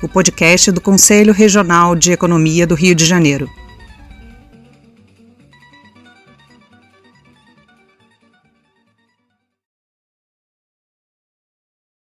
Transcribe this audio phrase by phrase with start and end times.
[0.00, 3.50] o podcast do Conselho Regional de Economia do Rio de Janeiro.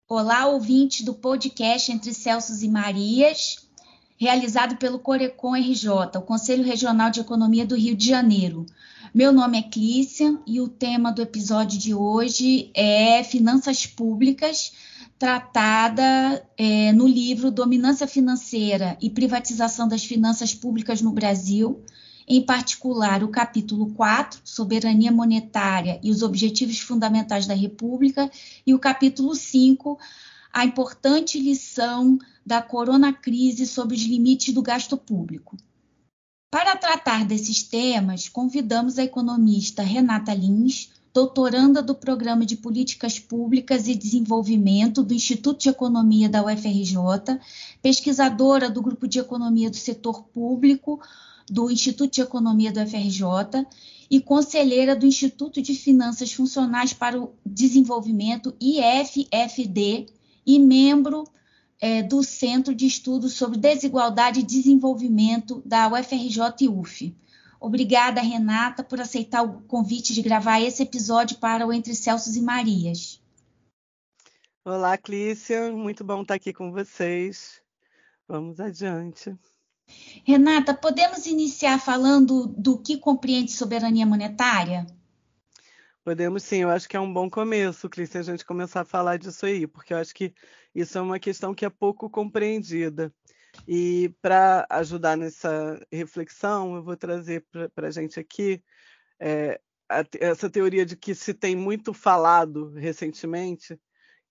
[0.09, 3.69] Olá, ouvintes do podcast Entre Celsos e Marias,
[4.17, 8.67] realizado pelo Corecon RJ, o Conselho Regional de Economia do Rio de Janeiro.
[9.13, 14.73] Meu nome é Clícia e o tema do episódio de hoje é Finanças Públicas,
[15.21, 21.85] tratada é, no livro Dominância Financeira e Privatização das Finanças Públicas no Brasil,
[22.27, 28.31] em particular o capítulo 4, Soberania Monetária e os Objetivos Fundamentais da República,
[28.67, 29.99] e o capítulo 5,
[30.51, 35.59] A Importante Lição da Corona Crise sobre os Limites do Gasto Público.
[36.51, 43.89] Para tratar desses temas, convidamos a economista Renata Lins, doutoranda do Programa de Políticas Públicas
[43.89, 47.39] e Desenvolvimento do Instituto de Economia da UFRJ,
[47.83, 51.01] pesquisadora do Grupo de Economia do Setor Público,
[51.49, 53.67] do Instituto de Economia do FRJ
[54.09, 60.07] e conselheira do Instituto de Finanças Funcionais para o Desenvolvimento, IFFD,
[60.47, 61.25] e membro
[61.81, 67.15] é, do Centro de Estudos sobre Desigualdade e Desenvolvimento da UFRJ e UF.
[67.61, 72.41] Obrigada, Renata, por aceitar o convite de gravar esse episódio para o Entre Celsos e
[72.41, 73.23] Marias.
[74.65, 77.61] Olá, Clícia, muito bom estar aqui com vocês.
[78.27, 79.37] Vamos adiante.
[80.25, 84.87] Renata, podemos iniciar falando do que compreende soberania monetária?
[86.03, 89.19] Podemos sim, eu acho que é um bom começo, Cris, a gente começar a falar
[89.19, 90.33] disso aí, porque eu acho que
[90.75, 93.13] isso é uma questão que é pouco compreendida.
[93.67, 97.45] E para ajudar nessa reflexão, eu vou trazer
[97.75, 98.63] para a gente aqui
[99.19, 103.79] é, a, essa teoria de que se tem muito falado recentemente,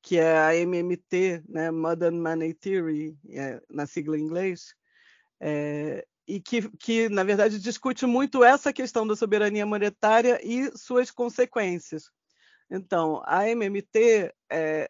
[0.01, 4.73] que é a MMT, né, Modern Money Theory, é, na sigla em inglês,
[5.39, 11.11] é, e que, que, na verdade, discute muito essa questão da soberania monetária e suas
[11.11, 12.11] consequências.
[12.69, 14.87] Então, a MMT é,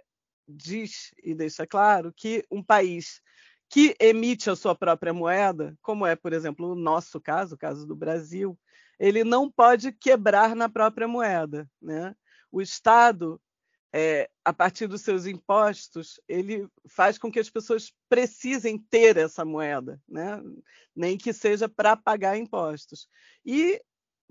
[0.48, 3.22] diz e deixa claro que um país
[3.70, 7.86] que emite a sua própria moeda, como é, por exemplo, o nosso caso, o caso
[7.86, 8.58] do Brasil,
[9.00, 11.70] ele não pode quebrar na própria moeda.
[11.80, 12.16] Né?
[12.52, 13.40] O Estado
[13.94, 19.46] é, a partir dos seus impostos, ele faz com que as pessoas precisem ter essa
[19.46, 20.42] moeda, né?
[20.96, 23.08] nem que seja para pagar impostos.
[23.46, 23.80] E,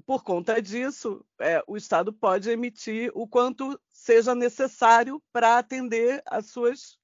[0.04, 6.47] por conta disso, é, o Estado pode emitir o quanto seja necessário para atender às
[6.50, 6.98] suas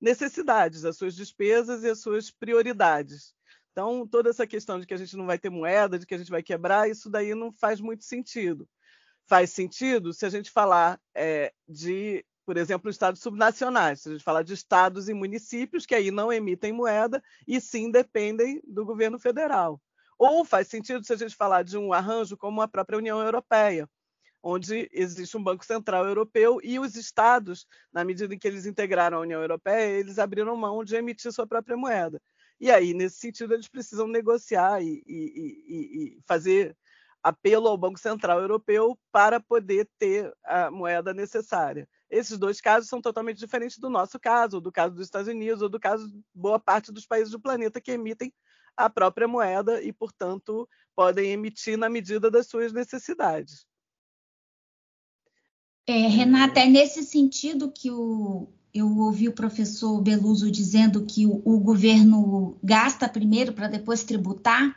[0.00, 3.34] necessidades, às suas despesas e às suas prioridades.
[3.72, 6.18] Então, toda essa questão de que a gente não vai ter moeda, de que a
[6.18, 8.68] gente vai quebrar, isso daí não faz muito sentido
[9.26, 14.24] faz sentido se a gente falar é, de, por exemplo, estados subnacionais, se a gente
[14.24, 19.18] falar de estados e municípios que aí não emitem moeda e sim dependem do governo
[19.18, 19.80] federal.
[20.18, 23.88] Ou faz sentido se a gente falar de um arranjo como a própria União Europeia,
[24.44, 29.16] onde existe um Banco Central Europeu e os estados, na medida em que eles integraram
[29.16, 32.20] a União Europeia, eles abriram mão de emitir sua própria moeda.
[32.60, 36.76] E aí, nesse sentido, eles precisam negociar e, e, e fazer
[37.22, 41.88] apelo ao Banco Central Europeu para poder ter a moeda necessária.
[42.10, 45.70] Esses dois casos são totalmente diferentes do nosso caso, do caso dos Estados Unidos ou
[45.70, 48.30] do caso de boa parte dos países do planeta que emitem
[48.76, 53.66] a própria moeda e, portanto, podem emitir na medida das suas necessidades.
[55.86, 61.42] É, Renata, é nesse sentido que o, eu ouvi o professor Beluso dizendo que o,
[61.44, 64.74] o governo gasta primeiro para depois tributar?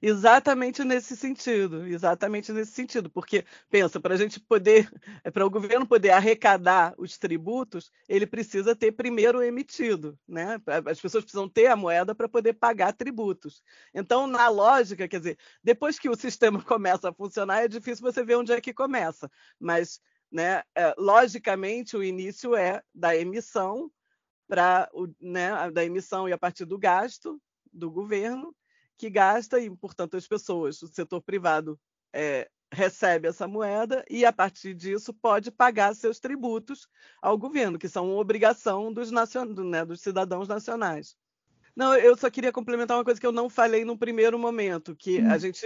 [0.00, 4.88] Exatamente nesse sentido, exatamente nesse sentido, porque pensa, para a gente poder,
[5.32, 10.60] para o governo poder arrecadar os tributos, ele precisa ter primeiro emitido, né?
[10.86, 13.62] As pessoas precisam ter a moeda para poder pagar tributos.
[13.92, 18.24] Então, na lógica, quer dizer, depois que o sistema começa a funcionar, é difícil você
[18.24, 19.28] ver onde é que começa,
[19.58, 20.00] mas,
[20.30, 23.90] né, é, logicamente, o início é da emissão
[24.48, 24.88] para,
[25.20, 27.40] né, da emissão e a partir do gasto
[27.72, 28.54] do governo
[28.98, 31.78] que gasta e, portanto, as pessoas, o setor privado
[32.12, 36.88] é, recebe essa moeda e, a partir disso, pode pagar seus tributos
[37.22, 39.46] ao governo, que são obrigação dos, nacion...
[39.46, 41.16] né, dos cidadãos nacionais.
[41.74, 45.20] Não, eu só queria complementar uma coisa que eu não falei no primeiro momento, que
[45.20, 45.64] a gente,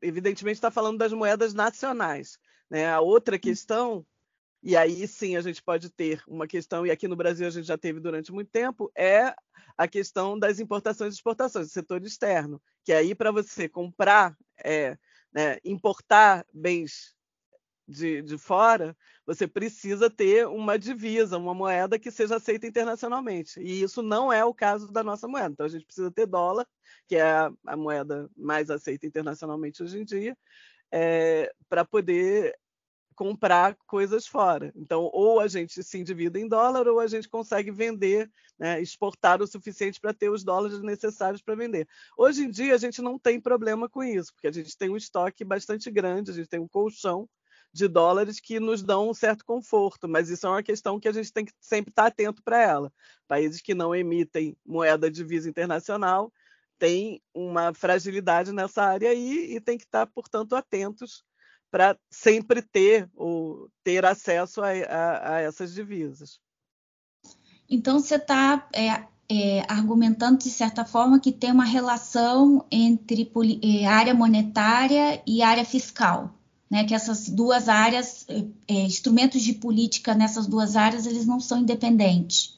[0.00, 2.38] evidentemente, está falando das moedas nacionais.
[2.70, 2.90] Né?
[2.90, 3.38] A outra hum.
[3.38, 4.06] questão,
[4.64, 7.66] e aí sim a gente pode ter uma questão, e aqui no Brasil a gente
[7.66, 9.34] já teve durante muito tempo, é
[9.76, 14.96] a questão das importações e exportações, do setor externo, que aí para você comprar, é,
[15.30, 17.14] né, importar bens
[17.86, 18.96] de, de fora,
[19.26, 23.60] você precisa ter uma divisa, uma moeda que seja aceita internacionalmente.
[23.60, 25.50] E isso não é o caso da nossa moeda.
[25.52, 26.66] Então a gente precisa ter dólar,
[27.06, 30.34] que é a, a moeda mais aceita internacionalmente hoje em dia,
[30.90, 32.54] é, para poder
[33.14, 34.72] comprar coisas fora.
[34.76, 39.40] Então, ou a gente se endivida em dólar, ou a gente consegue vender, né, exportar
[39.40, 41.88] o suficiente para ter os dólares necessários para vender.
[42.16, 44.96] Hoje em dia, a gente não tem problema com isso, porque a gente tem um
[44.96, 47.28] estoque bastante grande, a gente tem um colchão
[47.72, 51.12] de dólares que nos dão um certo conforto, mas isso é uma questão que a
[51.12, 52.92] gente tem que sempre estar atento para ela.
[53.26, 56.32] Países que não emitem moeda de divisa internacional
[56.78, 61.24] têm uma fragilidade nessa área aí e tem que estar, portanto, atentos
[61.74, 66.38] para sempre ter ou ter acesso a, a, a essas divisas.
[67.68, 68.90] Então você está é,
[69.28, 73.28] é, argumentando de certa forma que tem uma relação entre
[73.60, 76.38] é, área monetária e área fiscal
[76.70, 81.40] né, que essas duas áreas, é, é, instrumentos de política nessas duas áreas, eles não
[81.40, 82.56] são independentes.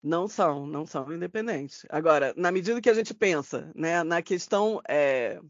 [0.00, 1.84] Não são, não são independentes.
[1.90, 5.40] Agora, na medida que a gente pensa né, na questão, é,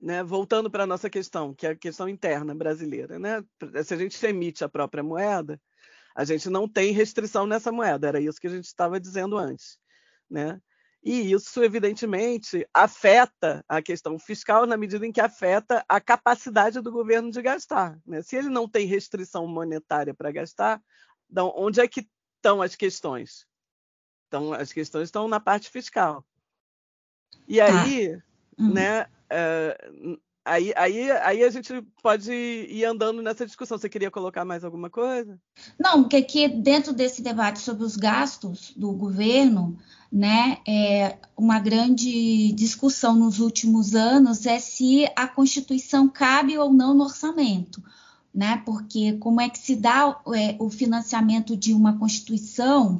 [0.00, 3.44] né, voltando para a nossa questão, que é a questão interna brasileira, né,
[3.84, 5.60] se a gente emite a própria moeda,
[6.14, 9.78] a gente não tem restrição nessa moeda, era isso que a gente estava dizendo antes.
[10.28, 10.60] Né?
[11.02, 16.92] E isso, evidentemente, afeta a questão fiscal na medida em que afeta a capacidade do
[16.92, 17.98] governo de gastar.
[18.06, 18.22] Né?
[18.22, 20.82] Se ele não tem restrição monetária para gastar,
[21.30, 22.06] então, onde é que
[22.36, 23.46] estão as questões?
[24.28, 26.24] Então, as questões estão na parte fiscal.
[27.48, 27.82] E tá.
[27.82, 28.20] aí,
[28.58, 28.74] uhum.
[28.74, 29.06] né,
[30.44, 33.78] aí, aí, aí a gente pode ir andando nessa discussão.
[33.78, 35.38] Você queria colocar mais alguma coisa?
[35.78, 39.78] Não, porque aqui dentro desse debate sobre os gastos do governo,
[40.12, 46.94] né, é, uma grande discussão nos últimos anos é se a Constituição cabe ou não
[46.94, 47.82] no orçamento,
[48.34, 52.98] né, porque como é que se dá é, o financiamento de uma Constituição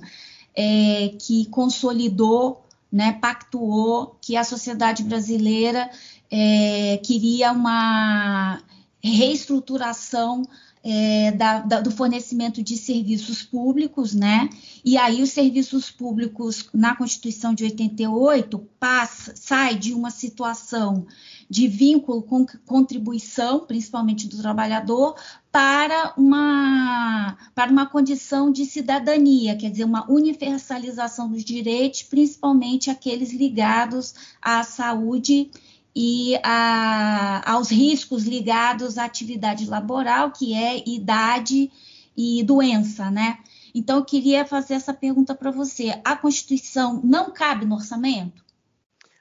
[0.55, 5.91] é, que consolidou, né, pactuou que a sociedade brasileira
[6.31, 8.63] é, queria uma
[9.03, 10.43] reestruturação
[10.83, 14.49] é, da, da, do fornecimento de serviços públicos, né?
[14.83, 21.07] E aí os serviços públicos na Constituição de 88 passa, sai de uma situação
[21.51, 25.17] de vínculo com contribuição, principalmente do trabalhador,
[25.53, 33.33] para uma, para uma condição de cidadania, quer dizer, uma universalização dos direitos, principalmente aqueles
[33.33, 35.51] ligados à saúde
[35.95, 41.71] e a, aos riscos ligados à atividade laboral, que é idade
[42.17, 43.39] e doença, né?
[43.75, 46.01] Então, eu queria fazer essa pergunta para você.
[46.05, 48.45] A Constituição não cabe no orçamento?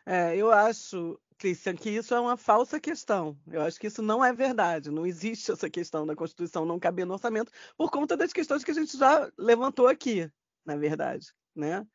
[0.06, 3.38] É, eu acho, Cristian, que isso é uma falsa questão.
[3.48, 4.90] Eu acho que isso não é verdade.
[4.90, 8.72] Não existe essa questão da Constituição não caber no orçamento por conta das questões que
[8.72, 10.30] a gente já levantou aqui,
[10.66, 11.86] na verdade, né?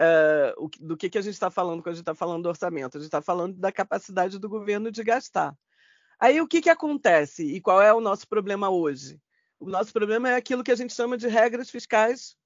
[0.00, 2.96] Uh, do que, que a gente está falando quando a gente está falando do orçamento.
[2.96, 5.56] A gente está falando da capacidade do governo de gastar.
[6.18, 9.20] Aí o que, que acontece e qual é o nosso problema hoje?
[9.58, 12.36] O nosso problema é aquilo que a gente chama de regras fiscais,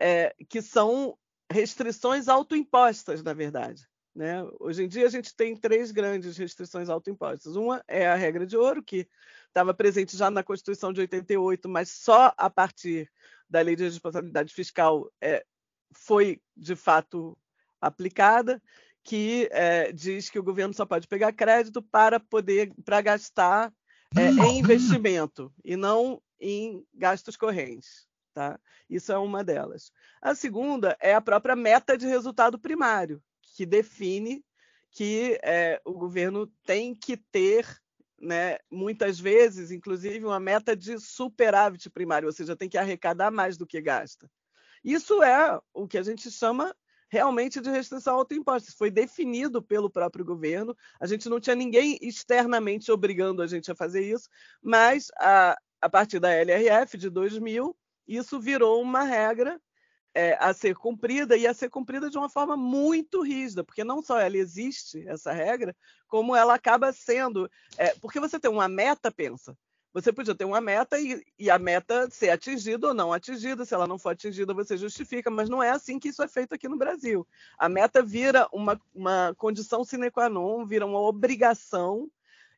[0.00, 1.16] é, que são
[1.50, 3.88] restrições autoimpostas, na verdade.
[4.14, 4.44] Né?
[4.58, 7.54] Hoje em dia a gente tem três grandes restrições autoimpostas.
[7.54, 9.08] Uma é a regra de ouro, que
[9.46, 13.10] estava presente já na Constituição de 88, mas só a partir
[13.48, 15.44] da Lei de Responsabilidade Fiscal é,
[15.92, 17.36] foi de fato
[17.80, 18.62] aplicada,
[19.02, 23.72] que é, diz que o governo só pode pegar crédito para poder para gastar
[24.16, 28.06] é, em investimento e não em gastos correntes.
[28.34, 28.58] Tá?
[28.88, 29.90] Isso é uma delas.
[30.22, 33.22] A segunda é a própria meta de resultado primário,
[33.56, 34.44] que define
[34.90, 37.66] que é, o governo tem que ter,
[38.20, 43.56] né, muitas vezes, inclusive, uma meta de superávit primário, ou seja, tem que arrecadar mais
[43.56, 44.30] do que gasta.
[44.84, 46.74] Isso é o que a gente chama
[47.08, 48.72] realmente de restrição autoimposta.
[48.76, 50.76] Foi definido pelo próprio governo.
[51.00, 54.28] A gente não tinha ninguém externamente obrigando a gente a fazer isso,
[54.62, 59.60] mas a, a partir da LRF de 2000, isso virou uma regra
[60.14, 64.02] é, a ser cumprida e a ser cumprida de uma forma muito rígida, porque não
[64.02, 65.76] só ela existe, essa regra,
[66.08, 67.48] como ela acaba sendo.
[67.76, 69.56] É, porque você tem uma meta, pensa.
[70.00, 73.64] Você podia ter uma meta e, e, a meta ser atingida ou não atingida.
[73.64, 76.54] Se ela não for atingida, você justifica, mas não é assim que isso é feito
[76.54, 77.26] aqui no Brasil.
[77.58, 82.08] A meta vira uma, uma condição sine qua non, vira uma obrigação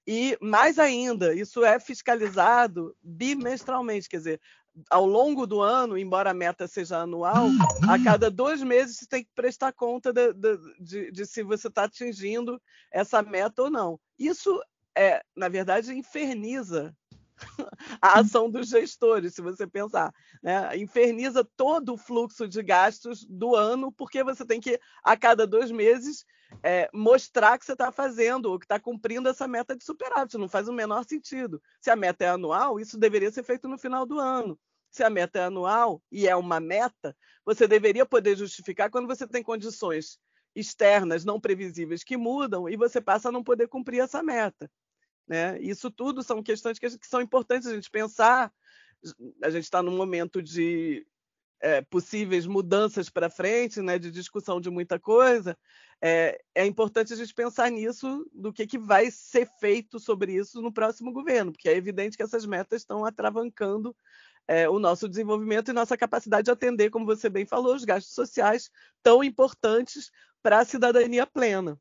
[0.07, 4.41] e mais ainda, isso é fiscalizado bimestralmente, quer dizer,
[4.89, 7.47] ao longo do ano, embora a meta seja anual,
[7.89, 11.69] a cada dois meses você tem que prestar conta de, de, de, de se você
[11.69, 14.01] está atingindo essa meta ou não.
[14.19, 14.61] Isso
[14.97, 16.97] é, na verdade, inferniza
[18.01, 20.13] a ação dos gestores, se você pensar.
[20.43, 20.77] Né?
[20.77, 25.71] Inferniza todo o fluxo de gastos do ano, porque você tem que, a cada dois
[25.71, 26.25] meses,
[26.63, 30.37] é, mostrar que você está fazendo ou que está cumprindo essa meta de superávit.
[30.37, 31.63] Não faz o menor sentido.
[31.81, 34.59] Se a meta é anual, isso deveria ser feito no final do ano.
[34.91, 39.27] Se a meta é anual e é uma meta, você deveria poder justificar quando você
[39.27, 40.19] tem condições
[40.55, 44.69] externas não previsíveis que mudam e você passa a não poder cumprir essa meta.
[45.31, 45.61] Né?
[45.61, 48.53] Isso tudo são questões que, que são importantes a gente pensar.
[49.41, 51.07] A gente está num momento de
[51.61, 55.57] é, possíveis mudanças para frente, né, de discussão de muita coisa,
[56.03, 60.61] é, é, importante a gente pensar nisso, do que, que vai ser feito sobre isso
[60.61, 63.95] no próximo governo, porque é evidente que essas metas estão atravancando
[64.49, 68.15] é, o nosso desenvolvimento e nossa capacidade de atender, como você bem falou, os gastos
[68.15, 68.69] sociais
[69.01, 70.11] tão importantes
[70.43, 71.79] para a cidadania plena.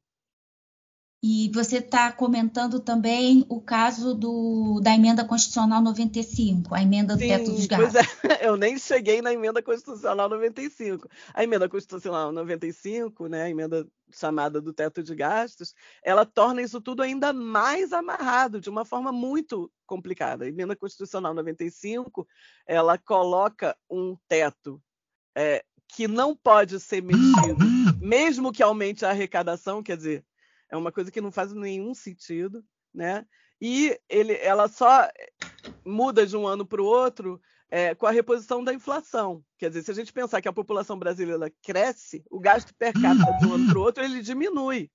[1.21, 7.19] E você está comentando também o caso do, da emenda constitucional 95, a emenda do
[7.19, 7.91] Sim, teto dos gastos.
[8.21, 11.09] Pois é, eu nem cheguei na emenda constitucional 95.
[11.33, 16.79] A emenda constitucional 95, né, a emenda chamada do teto de gastos, ela torna isso
[16.79, 20.45] tudo ainda mais amarrado, de uma forma muito complicada.
[20.45, 22.25] A emenda constitucional 95,
[22.65, 24.81] ela coloca um teto
[25.35, 27.65] é, que não pode ser mexido,
[27.99, 30.23] mesmo que aumente a arrecadação, quer dizer,
[30.69, 33.25] é uma coisa que não faz nenhum sentido, né?
[33.61, 35.09] E ele, ela só
[35.85, 39.43] muda de um ano para o outro é, com a reposição da inflação.
[39.57, 43.37] Quer dizer, se a gente pensar que a população brasileira cresce, o gasto per capita
[43.39, 44.89] de um ano para o outro ele diminui.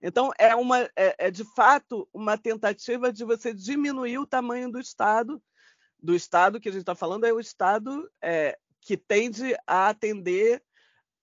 [0.00, 4.78] Então, é, uma, é, é, de fato uma tentativa de você diminuir o tamanho do
[4.78, 5.42] Estado.
[6.00, 10.62] Do Estado que a gente está falando é o Estado é, que tende a atender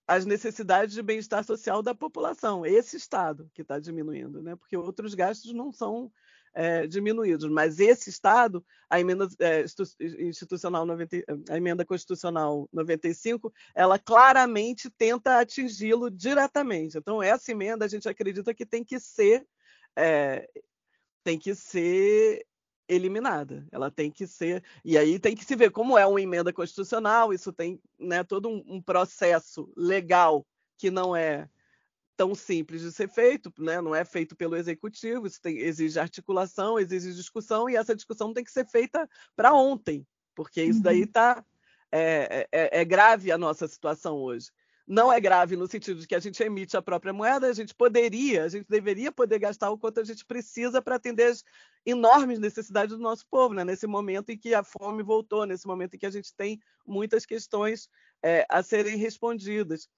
[0.08, 2.66] as necessidades de bem-estar social da população.
[2.66, 4.56] Esse Estado que está diminuindo, né?
[4.56, 6.12] porque outros gastos não são
[6.54, 7.50] é, diminuídos.
[7.50, 9.66] Mas esse Estado, a emenda é,
[10.20, 11.18] institucional 90,
[11.50, 16.98] a emenda constitucional 95, ela claramente tenta atingi-lo diretamente.
[16.98, 19.46] Então, essa emenda a gente acredita que tem que ser
[19.98, 20.48] é,
[21.24, 22.46] tem que ser
[22.88, 23.66] eliminada.
[23.72, 24.64] Ela tem que ser.
[24.84, 28.50] E aí tem que se ver como é uma emenda constitucional, isso tem né, todo
[28.50, 30.46] um, um processo legal
[30.78, 31.50] que não é
[32.18, 33.82] tão simples de ser feito, né?
[33.82, 38.44] não é feito pelo executivo, isso tem, exige articulação, exige discussão, e essa discussão tem
[38.44, 41.38] que ser feita para ontem, porque isso daí está.
[41.38, 41.44] Uhum.
[41.92, 44.50] É, é, é grave a nossa situação hoje
[44.88, 47.74] não é grave no sentido de que a gente emite a própria moeda, a gente
[47.74, 51.44] poderia, a gente deveria poder gastar o quanto a gente precisa para atender as
[51.86, 53.64] enormes necessidades do nosso povo, né?
[53.64, 57.26] nesse momento em que a fome voltou, nesse momento em que a gente tem muitas
[57.26, 57.90] questões
[58.22, 59.90] é, a serem respondidas.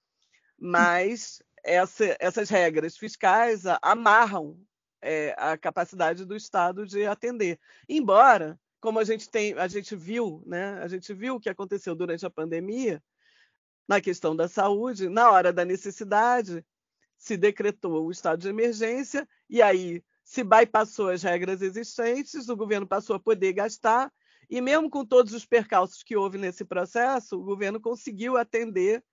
[0.58, 4.58] Mas essa, essas regras fiscais amarram
[5.02, 7.60] é, a capacidade do Estado de atender.
[7.88, 10.78] Embora, como a gente tem, a gente viu, né?
[10.82, 13.02] A gente viu o que aconteceu durante a pandemia,
[13.88, 16.64] na questão da saúde, na hora da necessidade,
[17.16, 22.86] se decretou o estado de emergência e aí se bypassou as regras existentes, o governo
[22.86, 24.12] passou a poder gastar
[24.50, 29.04] e mesmo com todos os percalços que houve nesse processo, o governo conseguiu atender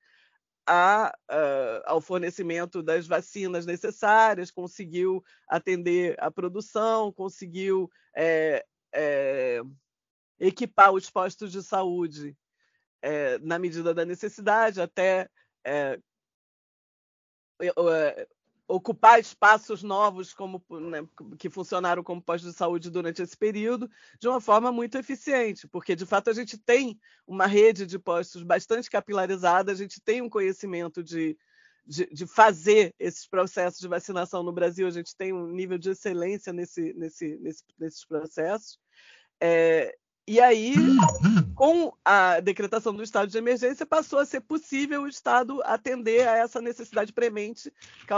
[0.67, 9.61] a, uh, ao fornecimento das vacinas necessárias, conseguiu atender a produção, conseguiu é, é,
[10.39, 12.35] equipar os postos de saúde
[13.01, 15.29] é, na medida da necessidade, até
[15.65, 15.99] é,
[18.67, 24.27] ocupar espaços novos como, né, que funcionaram como postos de saúde durante esse período, de
[24.27, 28.89] uma forma muito eficiente, porque de fato a gente tem uma rede de postos bastante
[28.89, 31.37] capilarizada, a gente tem um conhecimento de,
[31.85, 35.91] de, de, fazer esses processos de vacinação no Brasil, a gente tem um nível de
[35.91, 38.79] excelência nesse, nesse, nesse, nesses processos.
[39.39, 39.95] É,
[40.27, 40.73] e aí,
[41.55, 46.37] com a decretação do estado de emergência, passou a ser possível o Estado atender a
[46.37, 47.71] essa necessidade premente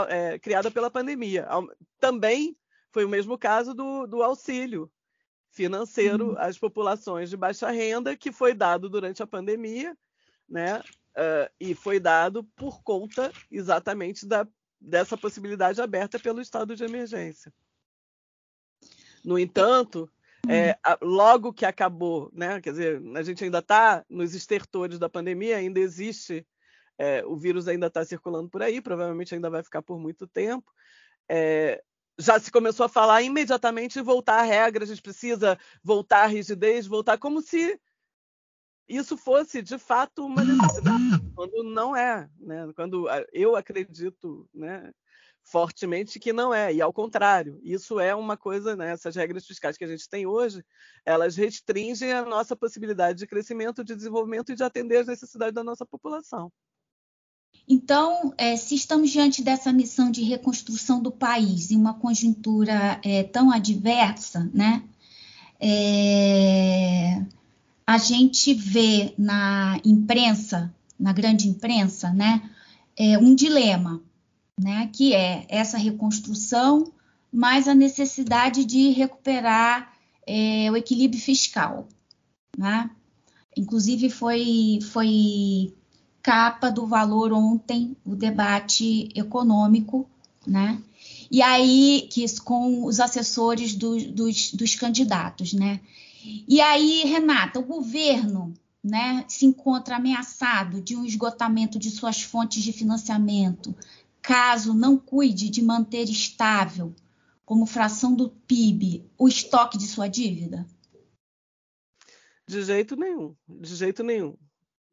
[0.08, 1.46] é, criada pela pandemia.
[2.00, 2.56] Também
[2.90, 4.90] foi o mesmo caso do, do auxílio
[5.50, 6.38] financeiro uhum.
[6.38, 9.96] às populações de baixa renda, que foi dado durante a pandemia,
[10.48, 10.80] né?
[11.10, 14.46] Uh, e foi dado por conta exatamente da,
[14.80, 17.52] dessa possibilidade aberta pelo estado de emergência.
[19.24, 20.08] No entanto,
[20.46, 22.60] É, logo que acabou, né?
[22.60, 26.46] Quer dizer, a gente ainda está nos estertores da pandemia, ainda existe,
[26.96, 30.72] é, o vírus ainda está circulando por aí, provavelmente ainda vai ficar por muito tempo.
[31.28, 31.82] É,
[32.18, 36.86] já se começou a falar imediatamente voltar à regra, a gente precisa voltar à rigidez,
[36.86, 37.80] voltar como se
[38.88, 42.72] isso fosse de fato uma necessidade, quando não é, né?
[42.74, 44.92] Quando eu acredito, né?
[45.50, 49.78] Fortemente que não é, e ao contrário, isso é uma coisa, né, essas regras fiscais
[49.78, 50.62] que a gente tem hoje,
[51.04, 55.64] elas restringem a nossa possibilidade de crescimento, de desenvolvimento e de atender às necessidades da
[55.64, 56.52] nossa população.
[57.66, 63.22] Então, é, se estamos diante dessa missão de reconstrução do país em uma conjuntura é,
[63.22, 64.82] tão adversa, né,
[65.58, 67.24] é,
[67.86, 72.50] a gente vê na imprensa, na grande imprensa, né,
[72.96, 74.02] é, um dilema
[74.58, 76.92] né, que é essa reconstrução,
[77.32, 79.92] mais a necessidade de recuperar
[80.26, 81.88] é, o equilíbrio fiscal.
[82.56, 82.90] Né?
[83.56, 85.74] Inclusive, foi, foi
[86.22, 90.08] capa do valor ontem o debate econômico,
[90.46, 90.80] né?
[91.30, 95.80] E aí, que, com os assessores do, dos, dos candidatos, né?
[96.46, 102.62] E aí, Renata, o governo né, se encontra ameaçado de um esgotamento de suas fontes
[102.62, 103.74] de financiamento,
[104.28, 106.94] caso não cuide de manter estável,
[107.46, 110.66] como fração do PIB, o estoque de sua dívida?
[112.46, 114.36] De jeito nenhum, de jeito nenhum.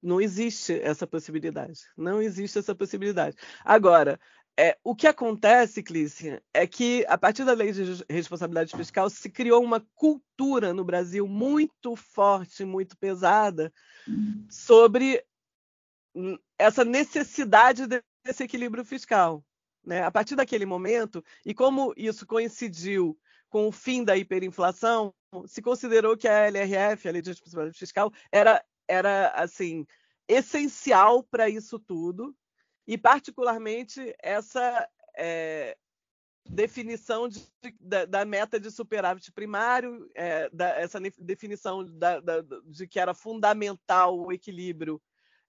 [0.01, 1.81] Não existe essa possibilidade.
[1.97, 3.35] Não existe essa possibilidade.
[3.65, 4.17] Agora,
[4.57, 9.29] é, o que acontece, Clícia, é que a partir da lei de responsabilidade fiscal se
[9.29, 13.69] criou uma cultura no Brasil muito forte, muito pesada,
[14.07, 14.47] hum.
[14.49, 15.25] sobre
[16.57, 19.43] essa necessidade de esse equilíbrio fiscal.
[19.83, 20.03] Né?
[20.03, 23.17] A partir daquele momento, e como isso coincidiu
[23.49, 25.13] com o fim da hiperinflação,
[25.45, 29.85] se considerou que a LRF, a Lei de Responsabilidade Fiscal, era, era assim
[30.27, 32.35] essencial para isso tudo,
[32.87, 35.77] e particularmente essa é,
[36.49, 37.45] definição de,
[37.79, 42.19] da, da, meta de superávit primário, é, da, essa definição da,
[42.65, 45.01] de que era fundamental o equilíbrio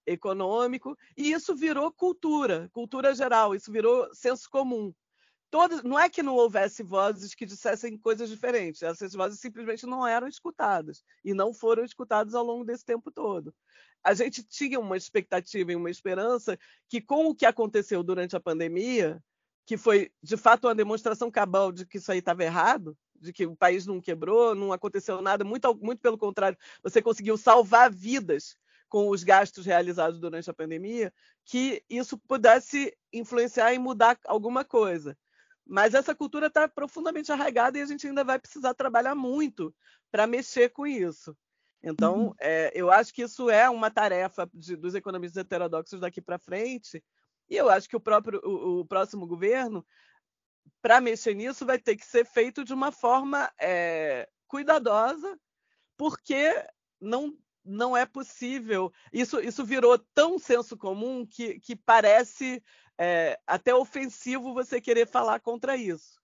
[0.07, 4.95] econômico, e isso virou cultura, cultura geral, isso virou senso comum.
[5.85, 10.29] Não é que não houvesse vozes que dissessem coisas diferentes, essas vozes simplesmente não eram
[10.29, 13.55] escutadas e não foram escutadas ao longo desse tempo todo.
[14.05, 18.41] A gente tinha uma expectativa e uma esperança que, com o que aconteceu durante a
[18.41, 19.23] pandemia,
[19.65, 23.47] que foi de fato uma demonstração cabal de que isso aí estava errado, de que
[23.47, 28.57] o país não quebrou, não aconteceu nada, muito, muito pelo contrário, você conseguiu salvar vidas
[28.89, 31.13] com os gastos realizados durante a pandemia,
[31.45, 35.17] que isso pudesse influenciar e mudar alguma coisa.
[35.67, 39.75] Mas essa cultura está profundamente arraigada e a gente ainda vai precisar trabalhar muito
[40.11, 41.37] para mexer com isso.
[41.83, 42.35] Então, uhum.
[42.41, 47.03] é, eu acho que isso é uma tarefa de, dos economistas heterodoxos daqui para frente,
[47.49, 49.87] e eu acho que o, próprio, o, o próximo governo,
[50.83, 55.39] para mexer nisso, vai ter que ser feito de uma forma é, cuidadosa,
[55.97, 56.53] porque
[57.01, 57.37] não
[57.67, 58.93] não é possível.
[59.13, 62.63] Isso, isso virou tão senso comum que, que parece
[62.99, 66.21] é, até ofensivo você querer falar contra isso.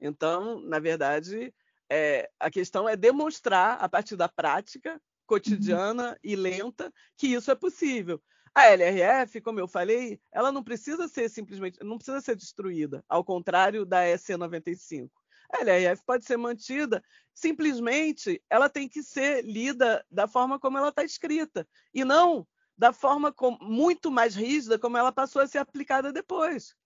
[0.00, 1.52] Então, na verdade,
[1.90, 6.16] é, a questão é demonstrar, a partir da prática cotidiana uhum.
[6.22, 8.22] e lenta, que isso é possível.
[8.54, 13.24] A LRF, como eu falei, ela não precisa ser simplesmente, não precisa ser destruída, ao
[13.24, 15.17] contrário da EC 95
[15.52, 17.02] a LRF pode ser mantida,
[17.34, 22.92] simplesmente ela tem que ser lida da forma como ela está escrita, e não da
[22.92, 26.76] forma com, muito mais rígida como ela passou a ser aplicada depois.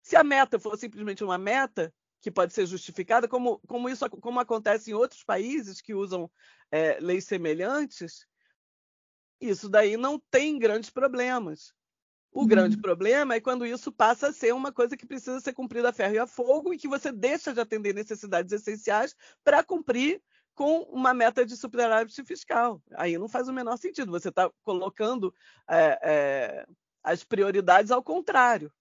[0.00, 4.38] Se a meta for simplesmente uma meta, que pode ser justificada, como, como isso como
[4.38, 6.30] acontece em outros países que usam
[6.70, 8.24] é, leis semelhantes,
[9.40, 11.74] isso daí não tem grandes problemas.
[12.32, 12.46] O uhum.
[12.46, 15.92] grande problema é quando isso passa a ser uma coisa que precisa ser cumprida a
[15.92, 19.14] ferro e a fogo e que você deixa de atender necessidades essenciais
[19.44, 20.20] para cumprir
[20.54, 22.80] com uma meta de superávit fiscal.
[22.94, 24.12] Aí não faz o menor sentido.
[24.12, 25.34] Você está colocando
[25.68, 26.66] é, é,
[27.04, 28.72] as prioridades ao contrário.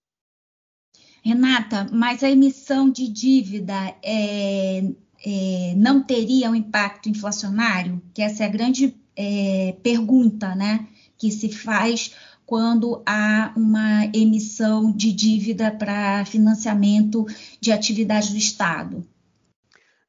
[1.23, 4.79] Renata, mas a emissão de dívida é,
[5.25, 8.01] é não teria um impacto inflacionário?
[8.13, 10.87] Que essa é a grande é, pergunta né,
[11.17, 17.25] que se faz quando há uma emissão de dívida para financiamento
[17.59, 19.07] de atividades do Estado?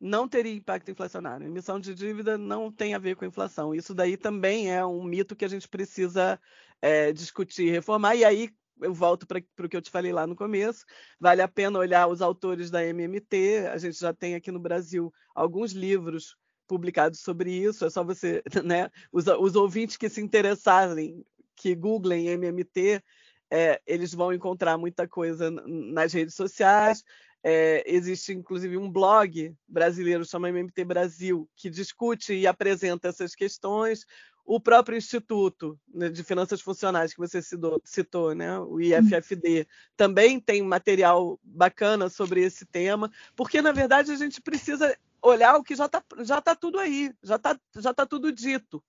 [0.01, 1.47] Não teria impacto inflacionário.
[1.47, 3.73] emissão de dívida não tem a ver com inflação.
[3.73, 6.41] Isso daí também é um mito que a gente precisa
[6.81, 8.17] é, discutir reformar.
[8.17, 10.85] E aí eu volto para o que eu te falei lá no começo.
[11.21, 13.69] Vale a pena olhar os autores da MMT.
[13.73, 17.85] A gente já tem aqui no Brasil alguns livros publicados sobre isso.
[17.85, 18.91] É só você, né?
[19.13, 21.25] Os, os ouvintes que se interessarem,
[21.63, 23.01] que googlem MMT,
[23.49, 27.05] é, eles vão encontrar muita coisa nas redes sociais.
[27.45, 34.05] É, existe inclusive um blog brasileiro chama MMT Brasil que discute e apresenta essas questões.
[34.45, 39.65] O próprio Instituto né, de Finanças Funcionais que você citou, citou né, o IFFD, uhum.
[39.97, 45.63] também tem material bacana sobre esse tema, porque na verdade a gente precisa olhar o
[45.63, 48.83] que já está já tá tudo aí, já está já tá tudo dito.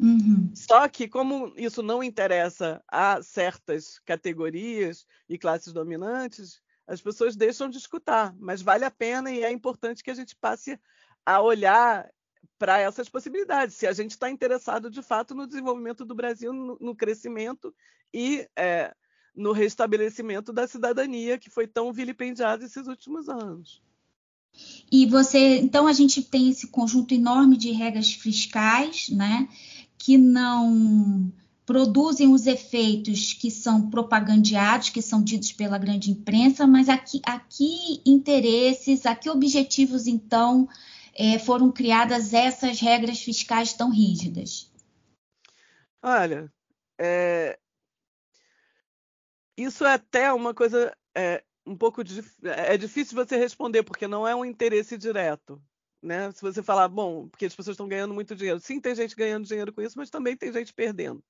[0.00, 0.50] Uhum.
[0.54, 7.68] Só que, como isso não interessa a certas categorias e classes dominantes, as pessoas deixam
[7.68, 10.80] de escutar, mas vale a pena e é importante que a gente passe
[11.24, 12.10] a olhar
[12.58, 16.76] para essas possibilidades, se a gente está interessado de fato no desenvolvimento do Brasil, no,
[16.80, 17.74] no crescimento
[18.12, 18.94] e é,
[19.34, 23.82] no restabelecimento da cidadania que foi tão vilipendiada esses últimos anos.
[24.90, 29.48] E você, então a gente tem esse conjunto enorme de regras fiscais, né,
[30.10, 31.32] que não
[31.64, 38.02] produzem os efeitos que são propagandeados, que são ditos pela grande imprensa, mas aqui, aqui
[38.04, 40.68] interesses, a que objetivos então
[41.14, 44.68] é, foram criadas essas regras fiscais tão rígidas?
[46.02, 46.52] Olha,
[46.98, 47.56] é...
[49.56, 52.02] isso é até uma coisa é, um pouco
[52.42, 55.62] é difícil você responder porque não é um interesse direto,
[56.02, 56.30] né?
[56.32, 59.46] Se você falar, bom, porque as pessoas estão ganhando muito dinheiro, sim, tem gente ganhando
[59.46, 61.22] dinheiro com isso, mas também tem gente perdendo.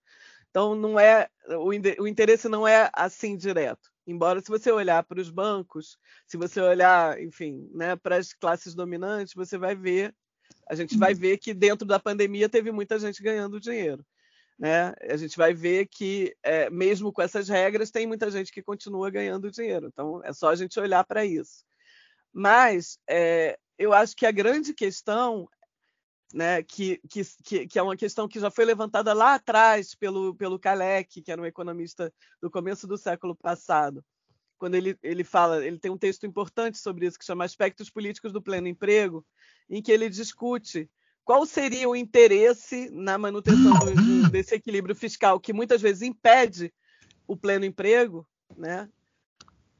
[0.50, 1.72] Então não é o,
[2.06, 3.90] interesse não é assim direto.
[4.06, 8.74] Embora se você olhar para os bancos, se você olhar, enfim, né, para as classes
[8.74, 10.14] dominantes, você vai ver,
[10.68, 11.18] a gente vai uhum.
[11.18, 14.04] ver que dentro da pandemia teve muita gente ganhando dinheiro.
[14.58, 14.92] Né?
[15.08, 19.10] A gente vai ver que, é, mesmo com essas regras, tem muita gente que continua
[19.10, 19.86] ganhando dinheiro.
[19.86, 21.64] Então, é só a gente olhar para isso.
[22.32, 25.48] Mas é, eu acho que a grande questão,
[26.32, 30.58] né, que, que, que, é uma questão que já foi levantada lá atrás pelo, pelo
[30.58, 34.04] Kalec, que era um economista do começo do século passado,
[34.58, 38.32] quando ele, ele fala, ele tem um texto importante sobre isso, que chama Aspectos Políticos
[38.32, 39.24] do Pleno Emprego,
[39.68, 40.88] em que ele discute
[41.24, 46.72] qual seria o interesse na manutenção do, desse equilíbrio fiscal que muitas vezes impede
[47.26, 48.88] o pleno emprego, né?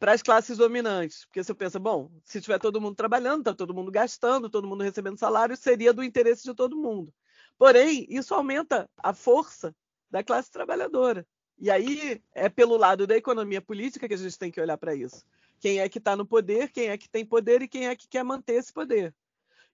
[0.00, 3.74] Para as classes dominantes, porque você pensa, bom, se tiver todo mundo trabalhando, está todo
[3.74, 7.12] mundo gastando, todo mundo recebendo salário, seria do interesse de todo mundo.
[7.58, 9.76] Porém, isso aumenta a força
[10.10, 11.26] da classe trabalhadora.
[11.58, 14.94] E aí é pelo lado da economia política que a gente tem que olhar para
[14.94, 15.22] isso.
[15.60, 18.08] Quem é que está no poder, quem é que tem poder e quem é que
[18.08, 19.14] quer manter esse poder.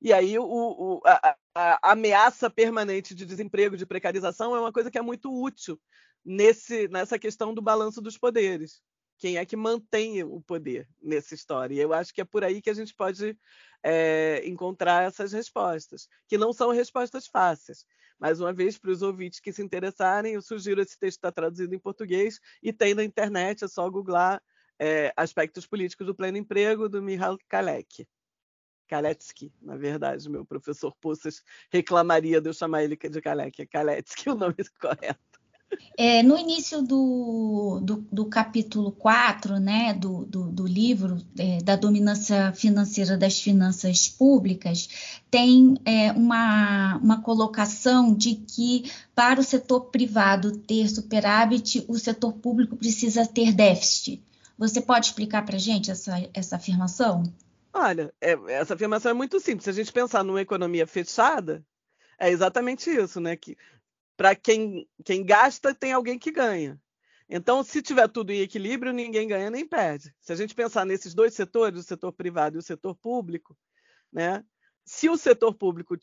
[0.02, 4.90] E aí o, o, a, a, ameaça permanente de desemprego, de precarização, é uma coisa
[4.90, 5.80] que é muito útil
[6.24, 8.82] nesse, nessa questão do balanço dos poderes.
[9.18, 11.74] Quem é que mantém o poder nessa história?
[11.74, 13.36] E eu acho que é por aí que a gente pode
[13.82, 17.86] é, encontrar essas respostas, que não são respostas fáceis.
[18.18, 21.74] Mais uma vez, para os ouvintes que se interessarem, eu sugiro esse texto está traduzido
[21.74, 24.42] em português e tem na internet, é só googlar
[24.78, 28.06] é, aspectos políticos do pleno emprego, do Michal Kalec.
[28.88, 34.30] Kaletsky, na verdade, meu professor Pussas reclamaria de eu chamar ele de Kalek, é Kaletsky
[34.30, 35.20] o nome correto.
[35.98, 41.74] É, no início do, do, do, capítulo 4 né, do, do, do livro é, da
[41.74, 49.86] dominância financeira das finanças públicas, tem é, uma, uma colocação de que para o setor
[49.86, 54.22] privado ter superávit, o setor público precisa ter déficit.
[54.58, 57.22] Você pode explicar para a gente essa, essa afirmação?
[57.72, 59.64] Olha, é, essa afirmação é muito simples.
[59.64, 61.64] Se a gente pensar numa economia fechada,
[62.18, 63.36] é exatamente isso, né?
[63.36, 63.56] Que
[64.16, 66.80] para quem, quem gasta, tem alguém que ganha.
[67.28, 70.14] Então, se tiver tudo em equilíbrio, ninguém ganha nem perde.
[70.20, 73.56] Se a gente pensar nesses dois setores, o setor privado e o setor público,
[74.12, 74.44] né?
[74.84, 75.96] Se o setor público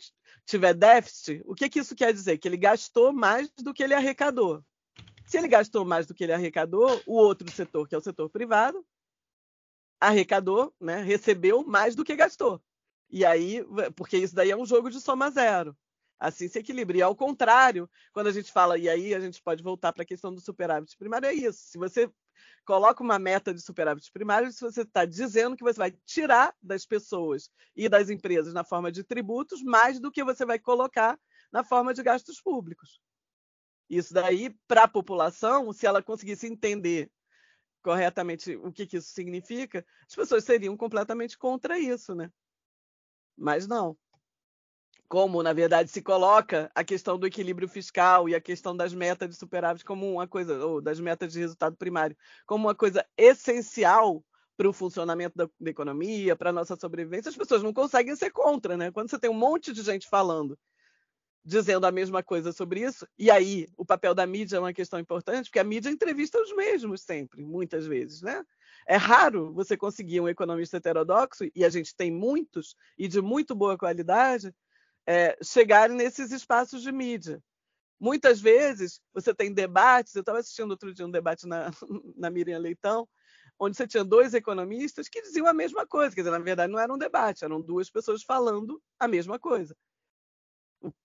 [0.45, 2.37] tiver déficit, o que, que isso quer dizer?
[2.37, 4.61] Que ele gastou mais do que ele arrecadou.
[5.25, 8.29] Se ele gastou mais do que ele arrecadou, o outro setor, que é o setor
[8.29, 8.85] privado,
[9.99, 12.61] arrecadou, né, recebeu mais do que gastou.
[13.09, 15.77] E aí, porque isso daí é um jogo de soma zero.
[16.19, 16.97] Assim se equilibra.
[16.97, 20.05] E ao contrário, quando a gente fala, e aí a gente pode voltar para a
[20.05, 21.59] questão do superávit primário, é isso.
[21.63, 22.09] Se você
[22.65, 26.85] coloca uma meta de superávit primário, se você está dizendo que você vai tirar das
[26.85, 31.19] pessoas e das empresas na forma de tributos mais do que você vai colocar
[31.51, 33.01] na forma de gastos públicos.
[33.89, 37.11] Isso daí, para a população, se ela conseguisse entender
[37.83, 42.31] corretamente o que, que isso significa, as pessoas seriam completamente contra isso, né?
[43.37, 43.97] Mas não.
[45.07, 49.29] Como, na verdade, se coloca a questão do equilíbrio fiscal e a questão das metas
[49.29, 54.23] de superávit como uma coisa, ou das metas de resultado primário, como uma coisa essencial
[54.57, 58.31] para o funcionamento da, da economia, para a nossa sobrevivência, as pessoas não conseguem ser
[58.31, 58.91] contra, né?
[58.91, 60.57] Quando você tem um monte de gente falando,
[61.43, 64.99] dizendo a mesma coisa sobre isso, e aí o papel da mídia é uma questão
[64.99, 68.43] importante, porque a mídia entrevista os mesmos sempre, muitas vezes, né?
[68.87, 73.53] É raro você conseguir um economista heterodoxo, e a gente tem muitos, e de muito
[73.55, 74.53] boa qualidade,
[75.07, 77.41] é, chegar nesses espaços de mídia.
[77.99, 81.71] Muitas vezes você tem debates, eu estava assistindo outro dia um debate na,
[82.17, 83.07] na Miriam Leitão,
[83.59, 86.13] onde você tinha dois economistas que diziam a mesma coisa.
[86.13, 89.75] Quer dizer, na verdade, não era um debate, eram duas pessoas falando a mesma coisa.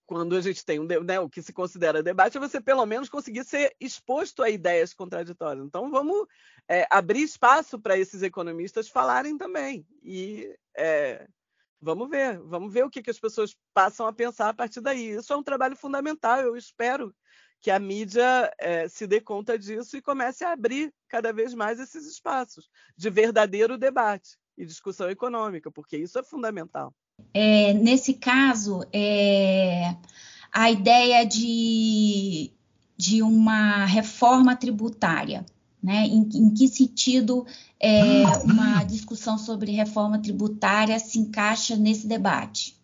[0.06, 3.08] Quando a gente tem um, né, o que se considera debate, é você pelo menos
[3.08, 5.64] conseguir ser exposto a ideias contraditórias.
[5.64, 6.26] Então, vamos
[6.66, 9.87] é, abrir espaço para esses economistas falarem também.
[10.02, 11.28] E é,
[11.80, 15.10] vamos ver, vamos ver o que, que as pessoas passam a pensar a partir daí.
[15.10, 17.14] Isso é um trabalho fundamental, eu espero
[17.60, 21.80] que a mídia é, se dê conta disso e comece a abrir cada vez mais
[21.80, 26.94] esses espaços de verdadeiro debate e discussão econômica, porque isso é fundamental.
[27.34, 29.96] É, nesse caso, é,
[30.52, 32.52] a ideia de,
[32.96, 35.44] de uma reforma tributária,
[35.82, 36.04] né?
[36.06, 37.46] Em, em que sentido
[37.80, 42.76] é, uma discussão sobre reforma tributária se encaixa nesse debate?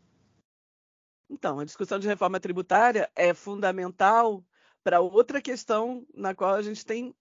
[1.29, 4.45] Então, a discussão de reforma tributária é fundamental
[4.83, 7.15] para outra questão na qual a gente tem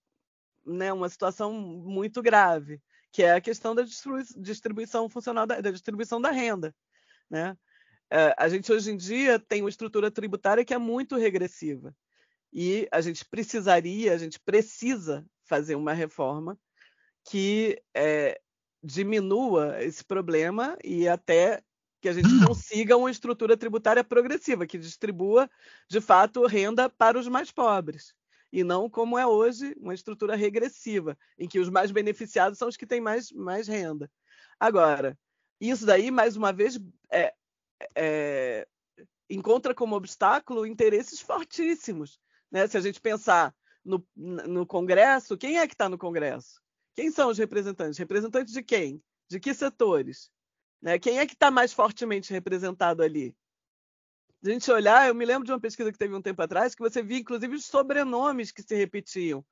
[0.65, 2.81] né, uma situação muito grave,
[3.11, 3.83] que é a questão da
[4.37, 6.75] distribuição funcional da, da distribuição da renda.
[7.29, 7.57] Né?
[8.11, 11.95] É, a gente hoje em dia tem uma estrutura tributária que é muito regressiva
[12.51, 16.57] e a gente precisaria, a gente precisa fazer uma reforma
[17.25, 18.39] que é,
[18.83, 21.63] diminua esse problema e até
[22.01, 22.45] que a gente hum.
[22.47, 25.49] consiga uma estrutura tributária progressiva, que distribua,
[25.89, 28.13] de fato, renda para os mais pobres.
[28.51, 32.75] E não como é hoje, uma estrutura regressiva, em que os mais beneficiados são os
[32.75, 34.11] que têm mais, mais renda.
[34.59, 35.17] Agora,
[35.61, 36.77] isso daí, mais uma vez,
[37.09, 37.33] é,
[37.95, 38.67] é,
[39.29, 42.19] encontra como obstáculo interesses fortíssimos.
[42.51, 42.67] Né?
[42.67, 46.61] Se a gente pensar no, no Congresso, quem é que está no Congresso?
[46.95, 47.97] Quem são os representantes?
[47.97, 49.01] Representantes de quem?
[49.29, 50.31] De que setores?
[50.81, 50.99] Né?
[50.99, 53.35] Quem é que está mais fortemente representado ali?
[54.45, 56.81] a gente olhar, eu me lembro de uma pesquisa que teve um tempo atrás, que
[56.81, 59.43] você via, inclusive, os sobrenomes que se repetiam,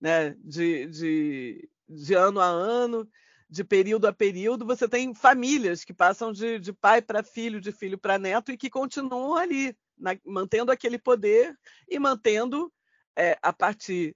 [0.00, 0.36] né?
[0.38, 3.08] de, de, de ano a ano,
[3.50, 7.72] de período a período, você tem famílias que passam de, de pai para filho, de
[7.72, 11.56] filho para neto, e que continuam ali, na, mantendo aquele poder
[11.88, 12.72] e mantendo,
[13.16, 14.14] é, a partir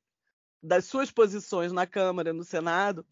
[0.62, 3.06] das suas posições na Câmara, no Senado,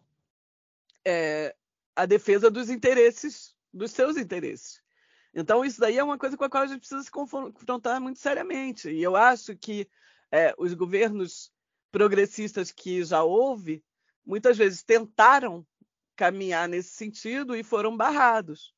[1.04, 1.54] é,
[1.96, 4.82] a defesa dos interesses, dos seus interesses.
[5.34, 8.18] Então, isso daí é uma coisa com a qual a gente precisa se confrontar muito
[8.18, 8.90] seriamente.
[8.90, 9.88] E eu acho que
[10.30, 11.50] é, os governos
[11.90, 13.82] progressistas que já houve,
[14.24, 15.66] muitas vezes tentaram
[16.16, 18.74] caminhar nesse sentido e foram barrados.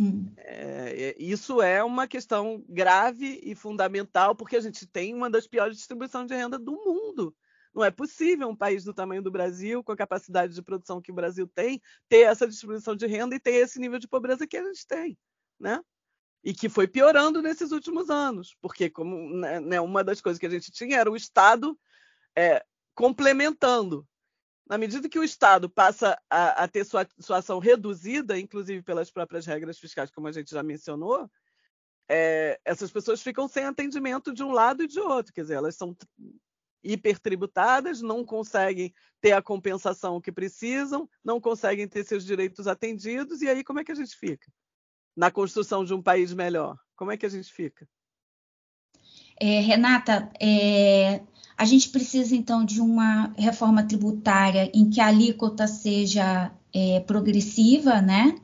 [0.00, 0.32] Hum.
[0.38, 5.76] É, isso é uma questão grave e fundamental, porque a gente tem uma das piores
[5.76, 7.36] distribuições de renda do mundo.
[7.74, 11.12] Não é possível um país do tamanho do Brasil, com a capacidade de produção que
[11.12, 14.56] o Brasil tem, ter essa distribuição de renda e ter esse nível de pobreza que
[14.56, 15.18] a gente tem,
[15.58, 15.80] né?
[16.42, 20.46] E que foi piorando nesses últimos anos, porque como né, né uma das coisas que
[20.46, 21.78] a gente tinha era o Estado
[22.34, 24.08] é, complementando.
[24.70, 29.10] Na medida que o Estado passa a, a ter sua, sua, ação reduzida, inclusive pelas
[29.10, 31.28] próprias regras fiscais, como a gente já mencionou,
[32.08, 35.32] é, essas pessoas ficam sem atendimento de um lado e de outro.
[35.32, 35.96] Quer dizer, elas são
[36.84, 43.48] hipertributadas, não conseguem ter a compensação que precisam, não conseguem ter seus direitos atendidos, e
[43.48, 44.52] aí como é que a gente fica?
[45.16, 47.88] Na construção de um país melhor, como é que a gente fica?
[49.40, 51.22] É, Renata, é,
[51.60, 58.00] a gente precisa então de uma reforma tributária em que a alíquota seja é, progressiva,
[58.00, 58.34] né?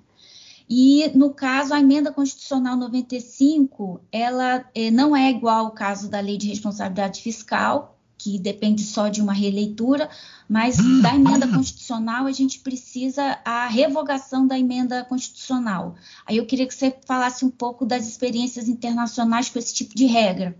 [0.68, 6.20] E no caso, a emenda constitucional 95, ela é, não é igual ao caso da
[6.20, 10.10] lei de responsabilidade fiscal, que depende só de uma releitura,
[10.46, 15.94] mas da emenda constitucional a gente precisa a revogação da emenda constitucional.
[16.26, 20.04] Aí eu queria que você falasse um pouco das experiências internacionais com esse tipo de
[20.04, 20.54] regra.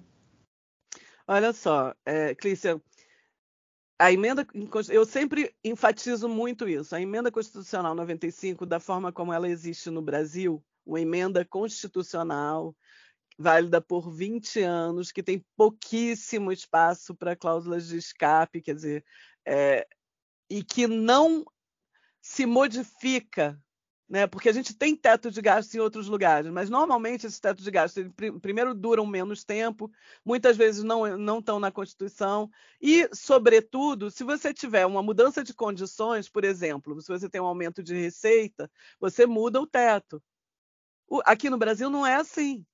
[1.29, 2.81] Olha só, é, Clícia,
[3.99, 4.47] a emenda,
[4.91, 6.95] eu sempre enfatizo muito isso.
[6.95, 12.77] A emenda constitucional 95, da forma como ela existe no Brasil, uma emenda constitucional
[13.39, 19.05] válida por 20 anos, que tem pouquíssimo espaço para cláusulas de escape, quer dizer,
[19.45, 19.87] é,
[20.49, 21.45] e que não
[22.23, 23.61] se modifica
[24.09, 24.27] né?
[24.27, 27.71] Porque a gente tem teto de gastos em outros lugares, mas normalmente esses tetos de
[27.71, 28.07] gastos
[28.41, 29.91] primeiro duram menos tempo,
[30.25, 35.53] muitas vezes não não estão na Constituição e, sobretudo, se você tiver uma mudança de
[35.53, 40.23] condições, por exemplo, se você tem um aumento de receita, você muda o teto.
[41.09, 42.65] O, aqui no Brasil não é assim.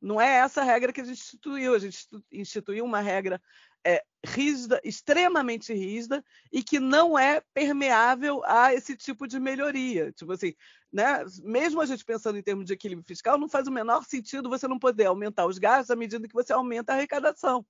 [0.00, 1.74] Não é essa a regra que a gente instituiu.
[1.74, 3.40] A gente instituiu uma regra
[3.84, 10.12] é, rígida, extremamente rígida, e que não é permeável a esse tipo de melhoria.
[10.12, 10.54] Tipo assim,
[10.92, 11.24] né?
[11.42, 14.68] mesmo a gente pensando em termos de equilíbrio fiscal, não faz o menor sentido você
[14.68, 17.64] não poder aumentar os gastos à medida que você aumenta a arrecadação.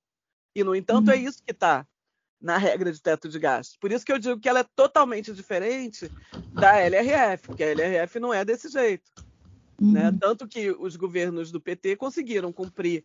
[0.55, 1.21] E, no entanto, é uhum.
[1.21, 1.87] é isso que está
[2.41, 3.77] na regra de teto de gastos.
[3.77, 6.11] Por isso que eu digo que ela é totalmente diferente
[6.53, 9.11] da LRF, porque a LRF não é desse jeito.
[9.81, 9.87] Né?
[9.87, 9.93] Uhum.
[9.93, 10.19] Né?
[10.19, 13.05] Tanto que os governos do PT conseguiram cumprir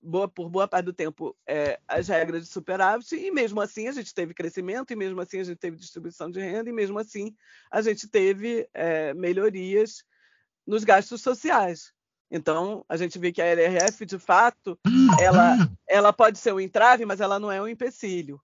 [0.00, 3.92] boa, por boa parte do tempo é, as regras de superávit, e mesmo assim a
[3.92, 7.34] gente teve crescimento, e mesmo assim a gente teve distribuição de renda, e mesmo assim
[7.70, 10.04] a gente teve é, melhorias
[10.66, 11.92] nos gastos sociais.
[12.30, 14.78] Então, a gente vê que a LRF, de fato,
[15.20, 18.40] ela, ela pode ser um entrave, mas ela não é um empecilho.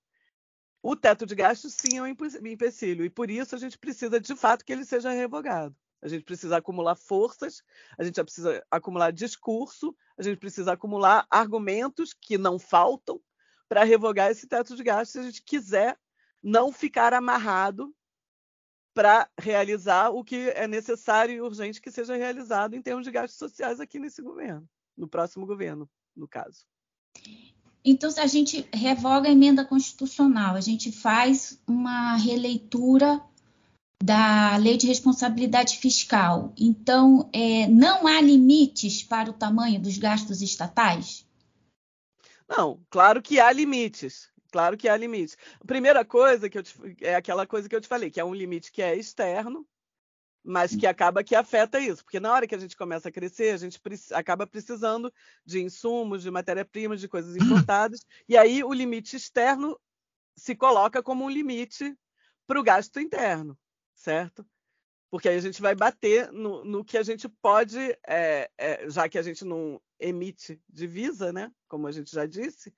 [0.82, 4.36] O teto de gastos, sim, é um empecilho, e por isso a gente precisa, de
[4.36, 5.74] fato, que ele seja revogado.
[6.00, 7.62] A gente precisa acumular forças,
[7.98, 13.20] a gente precisa acumular discurso, a gente precisa acumular argumentos que não faltam
[13.68, 15.98] para revogar esse teto de gastos se a gente quiser
[16.42, 17.94] não ficar amarrado
[18.94, 23.38] para realizar o que é necessário e urgente que seja realizado em termos de gastos
[23.38, 26.66] sociais aqui nesse governo, no próximo governo, no caso.
[27.84, 33.22] Então, a gente revoga a emenda constitucional, a gente faz uma releitura
[34.02, 36.52] da Lei de Responsabilidade Fiscal.
[36.56, 41.26] Então, é, não há limites para o tamanho dos gastos estatais?
[42.48, 44.30] Não, claro que há limites.
[44.50, 45.36] Claro que há limites.
[45.60, 48.24] A primeira coisa que eu te, é aquela coisa que eu te falei, que é
[48.24, 49.66] um limite que é externo,
[50.42, 53.52] mas que acaba que afeta isso, porque na hora que a gente começa a crescer,
[53.52, 53.78] a gente
[54.14, 55.12] acaba precisando
[55.44, 59.78] de insumos, de matéria-primas, de coisas importadas, e aí o limite externo
[60.34, 61.94] se coloca como um limite
[62.46, 63.58] para o gasto interno
[63.98, 64.46] certo?
[65.10, 69.08] Porque aí a gente vai bater no, no que a gente pode, é, é, já
[69.08, 71.50] que a gente não emite divisa, né?
[71.66, 72.72] Como a gente já disse,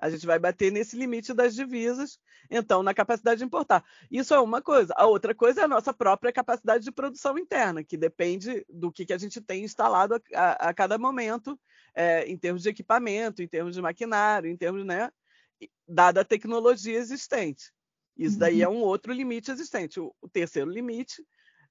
[0.00, 2.18] a gente vai bater nesse limite das divisas,
[2.50, 3.84] então, na capacidade de importar.
[4.10, 4.92] Isso é uma coisa.
[4.96, 9.06] A outra coisa é a nossa própria capacidade de produção interna, que depende do que,
[9.06, 11.58] que a gente tem instalado a, a, a cada momento,
[11.94, 15.10] é, em termos de equipamento, em termos de maquinário, em termos, né?
[15.86, 17.72] Dada a tecnologia existente.
[18.16, 18.76] Isso daí é uhum.
[18.76, 19.98] um outro limite existente.
[19.98, 21.24] O, o terceiro limite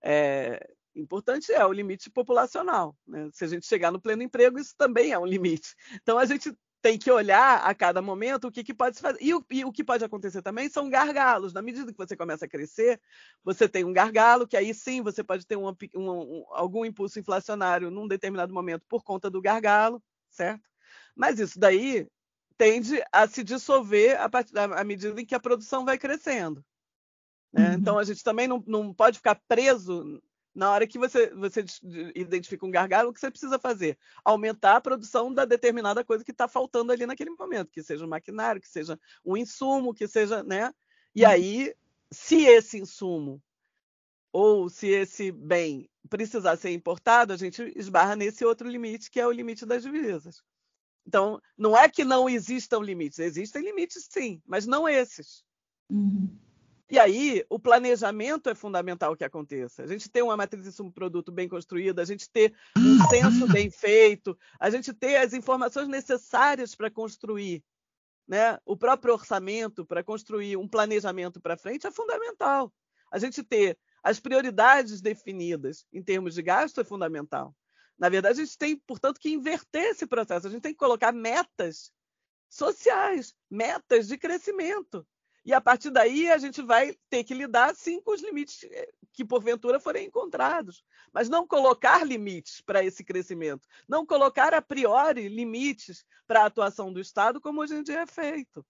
[0.03, 2.95] é, importante é o limite populacional.
[3.08, 3.29] Né?
[3.32, 5.75] Se a gente chegar no pleno emprego, isso também é um limite.
[6.01, 9.17] Então a gente tem que olhar a cada momento o que, que pode se fazer.
[9.21, 11.53] E o, e o, que pode acontecer também são gargalos.
[11.53, 12.99] Na medida que você começa a crescer,
[13.41, 17.89] você tem um gargalo, que aí sim você pode ter um, um, algum impulso inflacionário
[17.89, 20.69] num determinado momento por conta do gargalo, certo?
[21.15, 22.06] Mas isso daí
[22.58, 26.63] tende a se dissolver à medida em que a produção vai crescendo.
[27.52, 27.70] Né?
[27.70, 27.74] Uhum.
[27.76, 30.22] Então a gente também não, não pode ficar preso
[30.56, 31.66] na hora que você, você
[32.16, 33.98] identifica um gargalo, o que você precisa fazer?
[34.24, 38.10] Aumentar a produção da determinada coisa que está faltando ali naquele momento, que seja um
[38.10, 40.72] maquinário, que seja um insumo, que seja, né?
[41.16, 41.30] E uhum.
[41.32, 41.76] aí,
[42.12, 43.42] se esse insumo
[44.32, 49.26] ou se esse bem precisar ser importado, a gente esbarra nesse outro limite, que é
[49.26, 50.44] o limite das divisas.
[51.06, 55.44] Então, não é que não existam limites, existem limites sim, mas não esses.
[55.89, 56.38] Uhum.
[56.89, 59.84] E aí, o planejamento é fundamental que aconteça.
[59.84, 63.70] A gente ter uma matriz de produto bem construída, a gente ter um censo bem
[63.72, 67.63] feito, a gente ter as informações necessárias para construir
[68.28, 68.58] né?
[68.66, 72.72] o próprio orçamento, para construir um planejamento para frente, é fundamental.
[73.12, 77.56] A gente ter as prioridades definidas em termos de gasto é fundamental.
[77.97, 80.47] Na verdade, a gente tem, portanto, que inverter esse processo.
[80.47, 81.91] A gente tem que colocar metas
[82.49, 85.06] sociais, metas de crescimento.
[85.45, 88.89] E a partir daí a gente vai ter que lidar sim com os limites eh,
[89.12, 95.27] que porventura forem encontrados, mas não colocar limites para esse crescimento, não colocar a priori
[95.27, 98.65] limites para a atuação do Estado como hoje em dia é feito.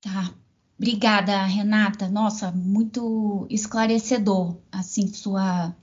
[0.00, 0.32] Tá.
[0.78, 2.08] Obrigada, Renata.
[2.08, 5.74] Nossa, muito esclarecedor assim sua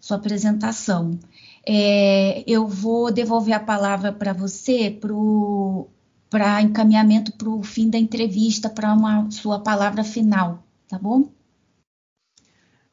[0.00, 1.18] sua apresentação.
[1.66, 4.98] É, eu vou devolver a palavra para você
[6.30, 11.30] para encaminhamento para o fim da entrevista, para uma sua palavra final, tá bom?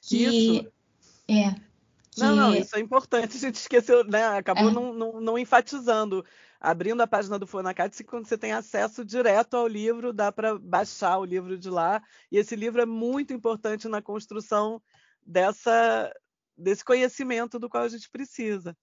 [0.00, 0.72] Que, isso.
[1.28, 1.50] É.
[2.10, 2.20] Que...
[2.20, 3.36] Não, não, isso é importante.
[3.38, 4.26] A gente esqueceu, né?
[4.26, 4.72] Acabou é.
[4.72, 6.24] não, não, não enfatizando
[6.62, 11.18] abrindo a página do Fonacat, quando você tem acesso direto ao livro, dá para baixar
[11.18, 12.00] o livro de lá.
[12.30, 14.80] E esse livro é muito importante na construção
[15.26, 16.12] dessa,
[16.56, 18.76] desse conhecimento do qual a gente precisa.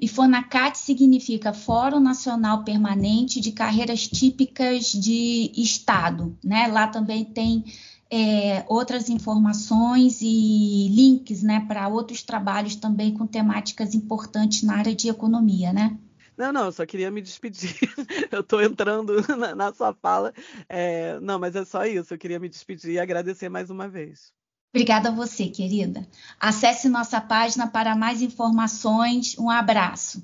[0.00, 6.36] E FONACAT significa Fórum Nacional Permanente de Carreiras Típicas de Estado.
[6.44, 6.66] Né?
[6.66, 7.64] Lá também tem
[8.10, 14.94] é, outras informações e links né, para outros trabalhos também com temáticas importantes na área
[14.94, 15.72] de economia.
[15.72, 15.96] Né?
[16.36, 17.74] Não, não, eu só queria me despedir.
[18.30, 20.32] eu estou entrando na, na, sua fala.
[20.68, 22.12] É, não, mas é só isso.
[22.12, 24.32] Eu queria me despedir e agradecer mais uma vez.
[24.76, 26.06] Obrigada a você, querida.
[26.38, 29.34] Acesse nossa página para mais informações.
[29.38, 30.22] Um abraço.